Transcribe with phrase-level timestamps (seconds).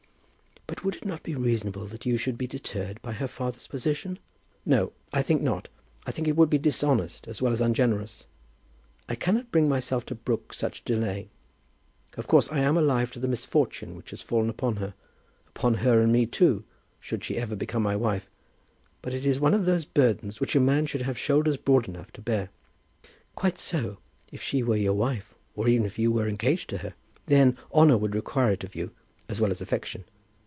[0.67, 4.17] "But would it not be reasonable that you should be deterred by her father's position?"
[4.65, 5.67] "No, I think not.
[6.07, 8.25] I think it would be dishonest as well as ungenerous.
[9.09, 11.27] I cannot bring myself to brook such delay.
[12.15, 14.93] Of course I am alive to the misfortune which has fallen upon her,
[15.49, 16.63] upon her and me, too,
[17.01, 18.29] should she ever become my wife.
[19.01, 22.11] But it is one of those burdens which a man should have shoulders broad enough
[22.13, 22.49] to bear."
[23.35, 23.97] "Quite so,
[24.31, 26.93] if she were your wife, or even if you were engaged to her.
[27.25, 28.91] Then honour would require it of you,
[29.27, 30.05] as well as affection.